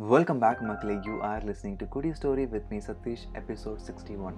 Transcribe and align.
Welcome 0.00 0.38
back 0.38 0.60
மக்களே. 0.60 0.98
You 1.02 1.20
are 1.20 1.44
listening 1.44 1.76
to 1.76 1.86
குடி 1.88 2.10
story 2.10 2.48
with 2.48 2.68
me 2.70 2.78
Sathish 2.78 3.24
episode 3.32 3.78
sixty 3.86 4.18
one 4.18 4.36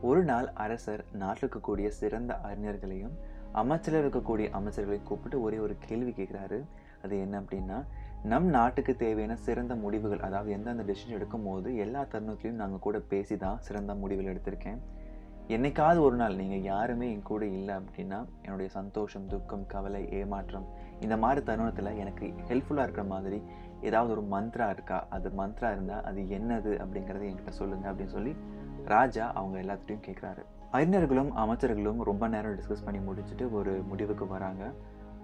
ஒரு 0.00 0.24
நாள் 0.24 0.48
அரசர் 0.54 1.04
நாட்டில் 1.12 1.48
இருக்கக்கூடிய 1.48 1.88
சிறந்த 1.88 2.38
அறிஞர்களையும் 2.42 3.14
அமைச்சரில் 3.52 4.00
இருக்கக்கூடிய 4.04 4.46
அமைச்சர்களையும் 4.58 5.02
கூப்பிட்டு 5.02 5.42
ஒரே 5.42 5.58
ஒரு 5.58 5.76
கேள்வி 5.78 6.10
கேட்குறாரு. 6.10 6.58
அது 7.02 7.20
என்ன 7.20 7.40
அப்படின்னா 7.40 7.84
நம் 8.22 8.46
நாட்டுக்கு 8.46 8.96
தேவையான 8.96 9.36
சிறந்த 9.36 9.74
முடிவுகள் 9.74 10.20
அதாவது 10.20 10.50
எந்தெந்த 10.50 10.82
டெசிஷன் 10.82 11.16
எடுக்கும் 11.18 11.44
போது 11.44 11.76
எல்லா 11.76 12.02
தருணத்துலையும் 12.02 12.62
நாங்கள் 12.62 12.78
கூட 12.78 13.00
பேசி 13.00 13.36
தான் 13.36 13.60
சிறந்த 13.60 13.94
முடிவுகள் 13.94 14.34
எடுத்திருக்கேன். 14.34 14.80
என்னைக்காவது 15.48 15.98
ஒரு 15.98 16.16
நாள் 16.16 16.36
நீங்கள் 16.36 16.62
யாருமே 16.62 17.12
என் 17.12 17.22
கூட 17.22 17.44
இல்லை 17.44 17.74
அப்படின்னா 17.74 18.18
என்னுடைய 18.42 18.68
சந்தோஷம் 18.70 19.26
துக்கம் 19.26 19.66
கவலை 19.66 20.08
ஏமாற்றம் 20.10 20.66
இந்த 21.00 21.16
மாதிரி 21.16 21.40
தருணத்தில் 21.44 21.98
எனக்கு 22.02 22.26
ஹெல்ப்ஃபுல்லாக 22.48 22.86
இருக்கிற 22.86 23.04
மாதிரி 23.04 23.42
ஏதாவது 23.80 24.10
ஒரு 24.16 24.22
மந்த்ரா 24.30 24.68
இருக்கா? 24.70 25.06
அது 25.10 25.32
மந்த்ரா 25.38 25.68
இருந்தால் 25.70 26.04
அது 26.04 26.20
என்னது 26.38 26.72
அப்படிங்கிறத 26.84 27.24
என்கிட்ட 27.30 27.52
சொல்லுங்கள் 27.60 27.90
அப்படின்னு 27.92 28.16
சொல்லி 28.16 28.32
ராஜா 28.84 29.32
அவங்க 29.32 29.56
எல்லாத்துட்டையும் 29.60 30.06
கேட்குறாரு 30.08 30.42
அறிஞர்களும் 30.70 31.30
அமைச்சர்களும் 31.36 32.00
ரொம்ப 32.02 32.28
நேரம் 32.28 32.56
டிஸ்கஸ் 32.56 32.84
பண்ணி 32.84 33.00
முடிச்சுட்டு 33.06 33.52
ஒரு 33.52 33.72
முடிவுக்கு 33.88 34.26
வராங்க. 34.26 34.64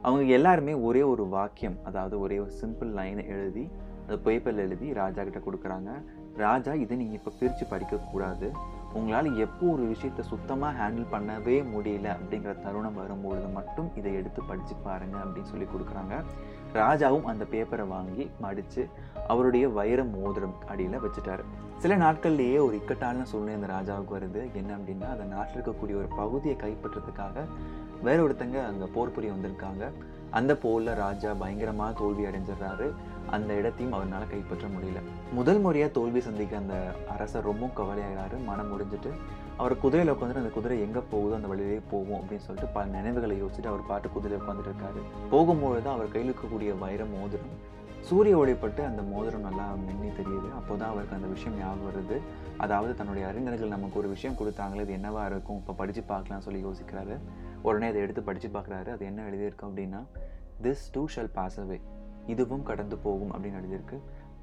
அவங்க 0.02 0.24
எல்லாருமே 0.24 0.73
ஒரே 0.74 1.02
ஒரு 1.02 1.24
வாக்கியம் 1.27 1.77
அதாவது 1.84 2.20
ஒரே 2.20 2.38
ஒரு 2.38 2.52
சிம்பிள் 2.62 2.90
லைனை 2.98 3.24
எழுதி 3.34 3.65
அதை 4.04 4.16
பேப்பரில் 4.24 4.62
எழுதி 4.65 4.93
ராஜா 4.93 5.23
கிட்ட 5.23 5.38
கொடுக்குறாங்க. 5.38 5.90
ராஜா 6.37 6.73
இதை 6.74 6.96
நீங்கள் 6.96 7.18
இப்போ 7.18 7.30
பிரித்து 7.38 7.65
படிக்கக்கூடாது. 7.70 8.48
உங்களால் 8.96 9.38
எப்போ 9.45 9.64
ஒரு 9.74 9.84
விஷயத்த 9.92 10.20
சுத்தமாக 10.32 10.78
ஹேண்டில் 10.80 11.12
பண்ணவே 11.14 11.56
முடியல 11.74 12.09
அப்படிங்கிற 12.16 12.52
தருணம் 12.64 12.98
வரும்பொழுது 13.00 13.48
மட்டும் 13.59 13.88
இதை 14.00 14.12
எடுத்து 14.20 14.42
படித்து 14.42 14.74
பாருங்க 14.87 15.16
அப்படின்னு 15.24 15.50
சொல்லி 15.52 15.66
கொடுக்குறாங்க. 15.73 16.16
ராஜாவும் 16.74 17.28
அந்த 17.32 17.45
பேப்பரை 17.52 17.87
வாங்கி 17.88 18.30
மடித்து 18.45 18.88
அவருடைய 19.27 19.68
வைர 19.68 20.01
மோதிரம் 20.04 20.56
அடியில் 20.66 21.02
வச்சுட்டாரு. 21.04 21.45
சில 21.78 21.96
நாட்கள்லேயே 21.96 22.59
ஒரு 22.66 22.74
இக்கட்டான 22.80 23.24
சூழ்நிலை 23.30 23.56
அந்த 23.59 23.68
ராஜாவுக்கு 23.76 24.15
வருது. 24.18 24.43
என்ன 24.60 24.71
அப்படின்னா 24.76 25.09
அந்த 25.15 25.24
நாட்டில் 25.34 25.56
இருக்கக்கூடிய 25.56 25.96
ஒரு 26.02 26.10
பகுதியை 26.21 26.56
கைப்பற்றுறதுக்காக 26.65 27.45
வேற 28.06 28.18
ஒருத்தங்க 28.23 28.59
அங்கே 28.71 28.87
போர் 28.95 29.15
புரிய 29.16 29.32
வந்திருக்காங்க. 29.32 29.84
அந்த 30.38 30.52
போரில் 30.62 30.99
ராஜா 31.04 31.30
பயங்கரமாக 31.43 31.93
தோல்வி 32.01 32.24
அடைஞ்சிடுறாரு. 32.24 32.87
அந்த 33.37 33.51
இடத்தையும் 33.54 33.95
அவரால் 33.96 34.32
கைப்பற்ற 34.32 34.66
முடியல. 34.74 35.01
முதல் 35.32 35.59
முறையாக 35.59 35.93
தோல்வி 35.93 36.21
சந்திக்க 36.26 36.56
அந்த 36.56 36.76
அரசர் 37.15 37.49
ரொம்ப 37.51 37.66
கவலையாகிறாரு 37.78 38.37
மனம் 38.45 38.71
முடிஞ்சிட்டு 38.87 39.12
அவர் 39.60 39.74
குதிரையில் 39.82 40.12
உட்காந்துட்டு 40.15 40.42
அந்த 40.42 40.52
குதிரை 40.56 40.74
எங்கே 40.87 41.02
போகுதோ 41.12 41.34
அந்த 41.37 41.48
வழியிலே 41.52 41.79
போகும் 41.92 42.18
அப்படின்னு 42.18 42.45
சொல்லிட்டு 42.46 42.73
பல 42.74 42.84
நினைவுகளை 42.96 43.37
யோசிச்சுட்டு 43.43 43.70
அவர் 43.73 43.88
பாட்டு 43.90 44.09
குதிரையில் 44.16 44.43
உட்காந்துட்டு 44.43 44.70
இருக்காரு. 44.73 45.01
போகும்பொழுது 45.32 45.88
அவர் 45.95 46.12
கையில் 46.15 46.30
இருக்கக்கூடிய 46.30 46.73
வைர 46.82 47.04
மோதிரம் 47.15 47.54
சூரிய 48.09 48.34
ஒளிப்பட்டு 48.40 48.82
அந்த 48.88 49.02
மோதிரம் 49.12 49.46
நல்லா 49.46 49.65
மின்னி 49.87 50.10
தெரியுது. 50.18 50.48
அப்போ 50.59 50.73
தான் 50.80 50.90
அவருக்கு 50.93 51.16
அந்த 51.18 51.28
விஷயம் 51.32 51.56
ஞாபகம் 51.60 51.87
வருது. 51.88 52.16
அதாவது 52.65 52.93
தன்னுடைய 52.98 53.24
அறிஞர்கள் 53.30 53.74
நமக்கு 53.74 53.98
ஒரு 54.01 54.09
விஷயம் 54.12 54.37
கொடுத்தாங்களே 54.40 54.84
இது 54.87 54.95
என்னவா 54.98 55.23
இருக்கும் 55.30 55.59
இப்போ 55.62 55.73
படித்து 55.80 56.02
பார்க்கலாம்னு 56.12 56.46
சொல்லி 56.48 56.60
யோசிக்கிறாரு. 56.66 57.16
உடனே 57.62 57.88
அதை 57.93 58.00
எடுத்து 58.06 58.23
படித்து 58.28 58.48
பார்க்குறாரு. 58.48 58.90
அது 58.96 59.04
என்ன 59.10 59.23
எழுதியிருக்கு 59.30 59.66
அப்படின்னா 59.68 60.02
this 60.66 60.84
too 60.93 61.04
shall 61.16 61.34
pass 61.38 61.59
away 61.60 61.78
இதுவும் 62.26 62.62
கடந்து 62.62 62.96
போகும் 63.06 63.32
அப்படின்னு 63.32 63.59
எழுதியிருக்கு. 63.62 63.98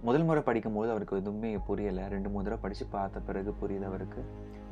முதல் 0.07 0.25
முறை 0.27 0.41
படிக்கும்போது 0.45 0.89
அவருக்கு 0.93 1.19
எதுவுமே 1.21 1.49
புரியலை. 1.67 2.05
ரெண்டு 2.13 2.29
மூணு 2.31 2.43
தடவை 2.45 2.61
படித்து 2.63 2.85
பார்த்த 2.95 3.19
பிறகு 3.27 3.51
புரியுது 3.61 3.85
அவருக்கு. 3.89 4.21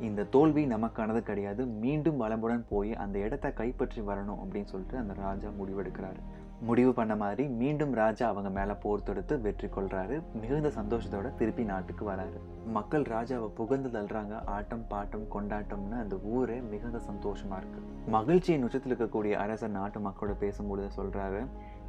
இந்த 0.08 0.26
தோல்வி 0.34 0.62
நமக்கானது 0.72 1.20
கிடையாது. 1.28 1.62
மீண்டும் 1.84 2.20
வளமுடன் 2.22 2.64
போய் 2.72 2.92
அந்த 3.04 3.16
இடத்த 3.26 3.50
கைப்பற்றி 3.60 4.00
வரணும் 4.10 4.40
அப்படின்னு 4.42 4.70
சொல்லிட்டு 4.72 4.98
அந்த 5.02 5.14
ராஜா 5.24 5.50
முடிவெடுக்கிறாரு. 5.60 6.20
முடிவு 6.68 6.90
பண்ண 6.98 7.14
மாதிரி 7.22 7.44
மீண்டும் 7.60 7.94
ராஜா 8.00 8.26
அவங்க 8.32 8.50
மேலே 8.58 8.74
போர் 8.82 9.06
தொடுத்து 9.06 9.34
வெற்றி 9.46 9.68
கொள்கிறாரு 9.68 10.16
மிகுந்த 10.40 10.68
சந்தோஷத்தோட 10.76 11.30
திருப்பி 11.38 11.64
நாட்டுக்கு 11.70 12.04
வராரு. 12.10 12.38
மக்கள் 12.76 13.04
ராஜாவை 13.14 13.48
புகழ்ந்து 13.60 13.90
தள்ளுறாங்க. 13.96 14.34
ஆட்டம் 14.56 14.84
பாட்டம் 14.92 15.26
கொண்டாட்டம்னு 15.34 15.98
அந்த 16.04 16.16
ஊரே 16.34 16.58
மிகுந்த 16.72 16.98
சந்தோஷமாக 17.10 17.60
இருக்குது 17.62 17.88
மகிழ்ச்சியின் 18.16 18.66
உச்சத்தில் 18.68 18.92
இருக்கக்கூடிய 18.92 19.32
அரசர் 19.44 19.76
நாட்டு 19.80 20.00
மக்களோட 20.08 20.36
பேசும்பொழுது 20.44 20.90
சொல்கிறாரு 21.00 21.42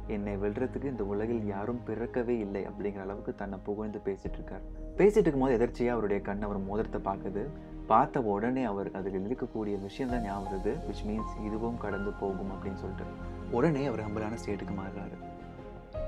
என்னை 0.06 0.36
வெல்றதுக்கு 0.36 0.84
இந்த 0.84 1.04
உலகில் 1.04 1.46
யாரும் 1.46 1.80
பிறக்கவே 1.86 2.38
இல்லை 2.38 2.66
அப்படிங்கிற 2.66 3.00
அளவுக்கு 3.00 3.34
தன்னை 3.34 3.58
புகழ்ந்து 3.64 4.00
பேசிட்டு 4.04 4.32
இருக்கார் 4.32 4.60
பேசிட்டு 4.96 5.16
இருக்கும்போது 5.16 5.54
எதிர்ச்சியாக 5.54 5.92
அவருடைய 5.92 6.22
கண் 6.22 6.42
அவர் 6.42 6.58
மோதிரத்தை 6.58 7.00
பார்க்குது. 7.12 7.46
பார்த்த 7.86 8.20
உடனே 8.20 8.64
அவர் 8.64 8.90
அதில் 8.92 9.26
இருக்கக்கூடிய 9.26 9.80
விஷயம் 9.80 10.12
தான் 10.12 10.22
ஞாபகம் 10.22 10.52
வருது 10.52 10.76
விச் 10.88 11.06
மீன்ஸ் 11.06 11.44
இதுவும் 11.44 11.78
கடந்து 11.78 12.10
போகும் 12.10 12.50
அப்படின்னு 12.52 12.74
சொல்லிட்டு. 12.74 13.04
உடனே 13.50 13.86
அவர் 13.86 14.06
ஹம்பலான 14.06 14.36
ஸ்டேட்டுக்கு 14.44 14.74
மாறுறாரு. 14.78 15.16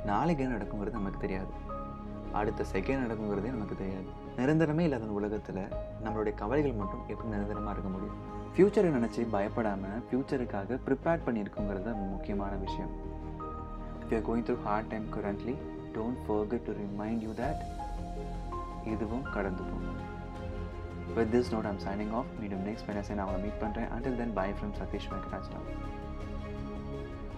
நாளைக்கு 0.05 0.45
என்ன 0.45 0.57
நடக்குங்கிறது 0.57 0.91
நமக்கு 0.91 1.19
தெரியாது. 1.19 1.75
அடுத்த 2.33 2.65
செகண்ட் 2.73 3.05
நடக்குங்கிறதே 3.05 3.51
நமக்கு 3.51 3.77
தெரியாது. 3.77 4.09
நிரந்தரமே 4.37 4.81
இல்லாத 4.81 5.05
உலகத்தில் 5.05 5.69
நம்மளுடைய 6.05 6.35
கவலைகள் 6.35 6.73
மட்டும் 6.73 7.01
எப்படி 7.09 7.29
நிரந்தரமாக 7.29 7.79
இருக்க 7.79 7.89
முடியும். 7.89 8.35
ஃப்யூச்சரை 8.55 8.91
நினச்சி 8.97 9.27
பயப்படாமல் 9.31 10.05
ஃப்யூச்சருக்காக 10.11 10.81
ப்ரிப்பேர் 10.87 11.25
பண்ணியிருக்குங்கிறது 11.27 11.95
முக்கியமான 11.95 12.55
விஷயம். 12.55 13.15
if 14.06 14.12
you 14.12 14.18
are 14.18 14.28
going 14.30 14.44
through 14.44 14.62
hard 14.70 14.90
time 14.90 15.06
currently 15.12 15.56
don't 15.94 16.20
forget 16.26 16.66
to 16.66 16.74
remind 16.74 17.22
you 17.28 17.34
that 17.34 17.60
இதுவும் 18.86 19.26
கடந்து 19.36 19.64
போகும் 19.64 20.00
with 21.16 21.30
this 21.36 21.48
note 21.54 21.66
i'm 21.66 21.80
signing 21.80 22.12
off 22.18 22.28
மீண்டும் 22.42 22.64
next 22.70 22.84
wednesday 22.88 23.16
நான் 23.18 23.26
அவங்களை 23.26 23.42
மீட் 23.46 23.62
பண்ணுறேன் 23.64 23.90
until 23.96 24.14
then 24.22 24.32
bye 24.40 24.52
from 24.60 24.72
Satish 24.82 25.10
வெங்கடாஜ் 25.14 25.50